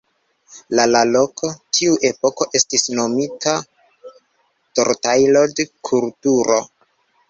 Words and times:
La 0.77 0.85
la 0.93 1.01
loko, 1.09 1.49
tiu 1.79 1.99
epoko 2.11 2.49
estis 2.61 2.87
nomita 3.03 3.57
Cortaillod-kulturo. 4.13 6.65